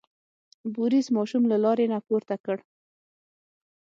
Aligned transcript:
بوریس 0.73 1.07
ماشوم 1.15 1.43
له 1.51 1.57
لارې 1.63 1.85
نه 1.93 1.97
پورته 2.07 2.35
کړ. 2.45 2.57